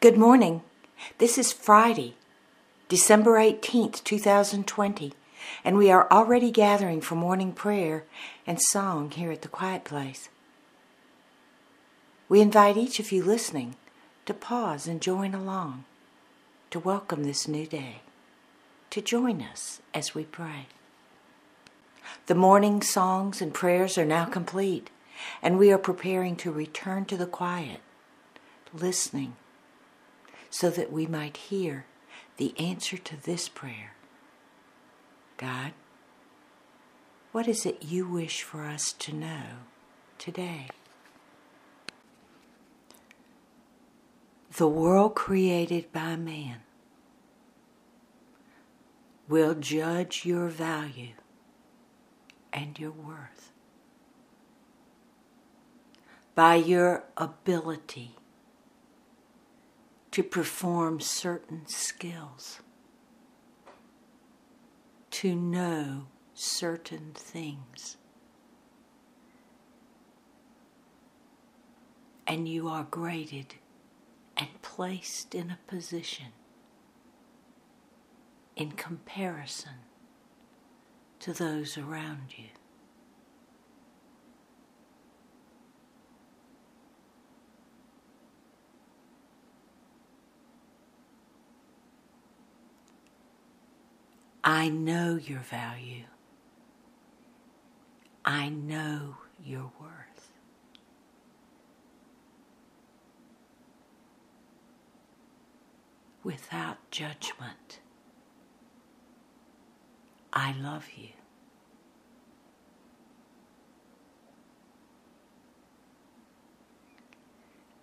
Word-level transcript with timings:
Good 0.00 0.16
morning. 0.16 0.62
This 1.18 1.38
is 1.38 1.52
Friday, 1.52 2.14
December 2.88 3.32
18th, 3.32 4.04
2020, 4.04 5.12
and 5.64 5.76
we 5.76 5.90
are 5.90 6.06
already 6.08 6.52
gathering 6.52 7.00
for 7.00 7.16
morning 7.16 7.50
prayer 7.50 8.04
and 8.46 8.62
song 8.62 9.10
here 9.10 9.32
at 9.32 9.42
the 9.42 9.48
Quiet 9.48 9.82
Place. 9.82 10.28
We 12.28 12.40
invite 12.40 12.76
each 12.76 13.00
of 13.00 13.10
you 13.10 13.24
listening 13.24 13.74
to 14.26 14.34
pause 14.34 14.86
and 14.86 15.02
join 15.02 15.34
along, 15.34 15.84
to 16.70 16.78
welcome 16.78 17.24
this 17.24 17.48
new 17.48 17.66
day, 17.66 18.02
to 18.90 19.02
join 19.02 19.42
us 19.42 19.80
as 19.92 20.14
we 20.14 20.22
pray. 20.22 20.66
The 22.26 22.36
morning 22.36 22.82
songs 22.82 23.42
and 23.42 23.52
prayers 23.52 23.98
are 23.98 24.06
now 24.06 24.26
complete, 24.26 24.90
and 25.42 25.58
we 25.58 25.72
are 25.72 25.76
preparing 25.76 26.36
to 26.36 26.52
return 26.52 27.04
to 27.06 27.16
the 27.16 27.26
quiet, 27.26 27.80
listening 28.72 29.34
so 30.50 30.70
that 30.70 30.92
we 30.92 31.06
might 31.06 31.36
hear 31.36 31.86
the 32.36 32.54
answer 32.58 32.96
to 32.96 33.16
this 33.22 33.48
prayer 33.48 33.94
God, 35.36 35.72
what 37.30 37.46
is 37.46 37.64
it 37.64 37.84
you 37.84 38.08
wish 38.08 38.42
for 38.42 38.64
us 38.64 38.92
to 38.94 39.14
know 39.14 39.42
today? 40.18 40.68
The 44.56 44.66
world 44.68 45.14
created 45.14 45.92
by 45.92 46.16
man 46.16 46.62
will 49.28 49.54
judge 49.54 50.24
your 50.24 50.48
value 50.48 51.12
and 52.52 52.76
your 52.78 52.90
worth 52.90 53.52
by 56.34 56.54
your 56.54 57.04
ability 57.16 58.16
to 60.10 60.22
perform 60.22 61.00
certain 61.00 61.66
skills, 61.66 62.60
to 65.10 65.34
know 65.34 66.06
certain 66.34 67.12
things. 67.14 67.96
And 72.26 72.48
you 72.48 72.68
are 72.68 72.86
graded 72.90 73.54
and 74.36 74.48
placed 74.62 75.34
in 75.34 75.50
a 75.50 75.58
position 75.66 76.32
in 78.54 78.72
comparison 78.72 79.80
to 81.20 81.32
those 81.32 81.78
around 81.78 82.34
you. 82.36 82.48
I 94.50 94.70
know 94.70 95.16
your 95.16 95.40
value. 95.40 96.04
I 98.24 98.48
know 98.48 99.18
your 99.44 99.70
worth. 99.78 100.32
Without 106.24 106.78
judgment, 106.90 107.80
I 110.32 110.52
love 110.52 110.86
you. 110.96 111.10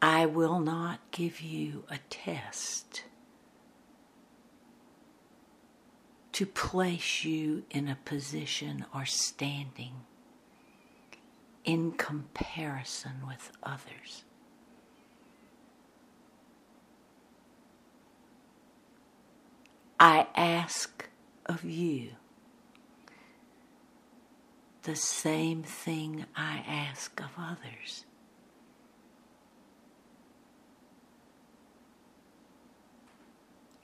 I 0.00 0.26
will 0.26 0.60
not 0.60 1.00
give 1.10 1.40
you 1.40 1.82
a 1.90 1.98
test 2.08 3.02
to 6.32 6.46
place 6.46 7.24
you 7.24 7.64
in 7.70 7.88
a 7.88 7.98
position 8.04 8.86
or 8.94 9.04
standing 9.04 9.92
in 11.64 11.92
comparison 11.92 13.26
with 13.26 13.52
others. 13.62 14.24
I 20.00 20.26
ask 20.34 21.08
of 21.46 21.64
you 21.64 22.12
the 24.82 24.96
same 24.96 25.62
thing 25.62 26.24
I 26.34 26.64
ask 26.66 27.20
of 27.20 27.30
others. 27.38 28.04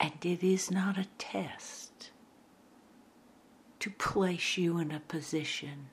And 0.00 0.12
it 0.24 0.42
is 0.42 0.70
not 0.70 0.98
a 0.98 1.06
test 1.18 1.79
to 3.80 3.90
place 3.90 4.56
you 4.56 4.78
in 4.78 4.92
a 4.92 5.00
position 5.00 5.88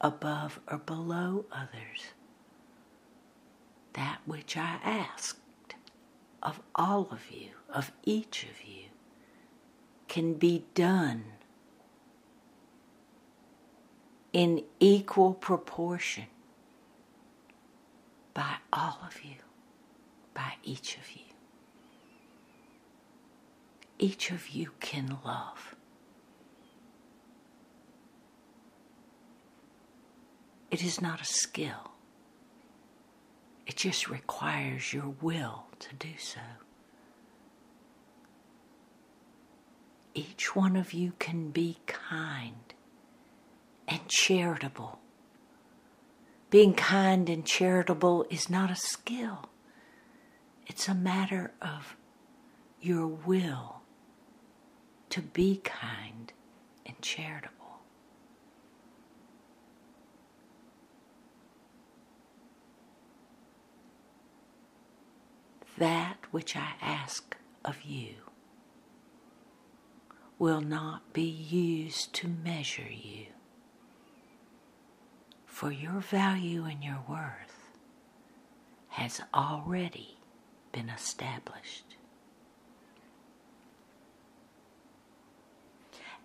above 0.00 0.60
or 0.68 0.78
below 0.78 1.46
others. 1.50 2.12
That 3.94 4.20
which 4.26 4.56
I 4.56 4.78
asked 4.84 5.38
of 6.42 6.60
all 6.74 7.08
of 7.10 7.30
you, 7.30 7.50
of 7.70 7.90
each 8.04 8.44
of 8.44 8.62
you, 8.68 8.84
can 10.08 10.34
be 10.34 10.66
done 10.74 11.24
in 14.32 14.62
equal 14.78 15.32
proportion 15.32 16.26
by 18.34 18.56
all 18.72 18.98
of 19.06 19.24
you, 19.24 19.36
by 20.34 20.54
each 20.62 20.98
of 20.98 21.10
you. 21.12 21.22
Each 23.98 24.30
of 24.32 24.48
you 24.50 24.72
can 24.80 25.18
love. 25.24 25.76
It 30.74 30.82
is 30.82 31.00
not 31.00 31.20
a 31.20 31.24
skill. 31.24 31.92
It 33.64 33.76
just 33.76 34.10
requires 34.10 34.92
your 34.92 35.14
will 35.20 35.66
to 35.78 35.94
do 35.94 36.18
so. 36.18 36.40
Each 40.14 40.56
one 40.56 40.74
of 40.74 40.92
you 40.92 41.12
can 41.20 41.50
be 41.50 41.78
kind 41.86 42.74
and 43.86 44.00
charitable. 44.08 44.98
Being 46.50 46.74
kind 46.74 47.30
and 47.30 47.46
charitable 47.46 48.26
is 48.28 48.50
not 48.50 48.68
a 48.68 48.74
skill, 48.74 49.48
it's 50.66 50.88
a 50.88 50.94
matter 50.94 51.52
of 51.62 51.94
your 52.80 53.06
will 53.06 53.82
to 55.10 55.22
be 55.22 55.60
kind 55.62 56.32
and 56.84 57.00
charitable. 57.00 57.53
That 65.78 66.16
which 66.30 66.56
I 66.56 66.72
ask 66.80 67.36
of 67.64 67.82
you 67.82 68.14
will 70.38 70.60
not 70.60 71.12
be 71.12 71.22
used 71.22 72.12
to 72.14 72.28
measure 72.28 72.90
you. 72.90 73.26
For 75.46 75.70
your 75.70 76.00
value 76.00 76.64
and 76.64 76.82
your 76.82 77.02
worth 77.08 77.70
has 78.88 79.20
already 79.32 80.18
been 80.72 80.88
established. 80.88 81.96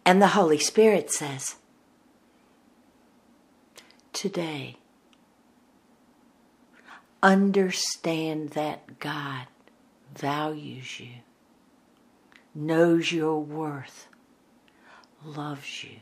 And 0.06 0.22
the 0.22 0.30
Holy 0.30 0.58
Spirit 0.58 1.12
says, 1.12 1.58
Today, 4.12 4.78
understand 7.22 8.52
that 8.52 9.00
God 9.00 9.48
values 10.16 11.00
you, 11.00 11.22
knows 12.56 13.12
your 13.12 13.40
worth, 13.40 14.08
loves 15.24 15.84
you. 15.84 16.00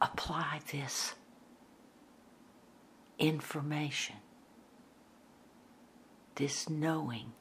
Apply 0.00 0.60
this 0.70 1.14
information, 3.18 4.16
this 6.34 6.68
knowing, 6.68 7.32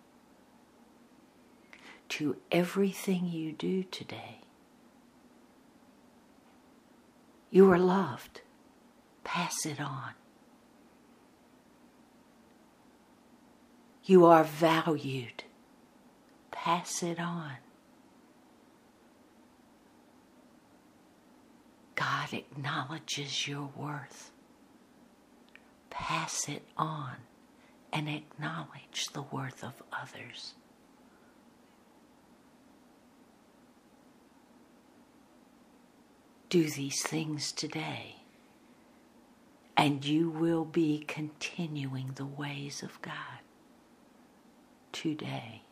to 2.09 2.37
everything 2.51 3.25
you 3.27 3.51
do 3.51 3.83
today. 3.83 4.41
You 7.49 7.71
are 7.71 7.79
loved. 7.79 8.41
Pass 9.23 9.65
it 9.65 9.79
on. 9.79 10.11
You 14.05 14.25
are 14.25 14.43
valued. 14.43 15.43
Pass 16.51 17.03
it 17.03 17.19
on. 17.19 17.53
God 21.95 22.33
acknowledges 22.33 23.47
your 23.47 23.69
worth. 23.77 24.31
Pass 25.89 26.49
it 26.49 26.63
on 26.75 27.15
and 27.93 28.09
acknowledge 28.09 29.05
the 29.13 29.21
worth 29.21 29.63
of 29.63 29.81
others. 29.93 30.55
Do 36.49 36.69
these 36.69 37.01
things 37.01 37.51
today, 37.51 38.17
and 39.77 40.03
you 40.03 40.29
will 40.29 40.65
be 40.65 41.03
continuing 41.07 42.11
the 42.15 42.25
ways 42.25 42.83
of 42.83 43.01
God 43.01 43.42
today. 45.03 45.62